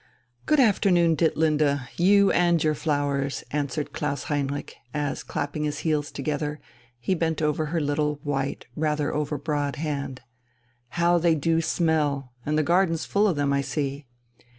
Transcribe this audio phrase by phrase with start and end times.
[0.47, 6.59] "Good afternoon, Ditlinde, you and your flowers!" answered Klaus Heinrich, as, clapping his heels together,
[6.99, 10.21] he bent over her little, white, rather over broad hand.
[10.97, 12.33] "How they do smell!
[12.47, 14.07] And the garden's full of them, I see."